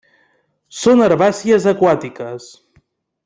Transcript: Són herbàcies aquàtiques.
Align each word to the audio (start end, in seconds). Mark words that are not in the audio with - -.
Són 0.77 1.03
herbàcies 1.07 1.67
aquàtiques. 1.73 2.51